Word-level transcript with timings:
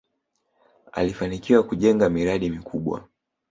alifanikiwa 0.91 1.63
kujenga 1.63 2.09
miradi 2.09 2.49
mikubwa 2.49 3.07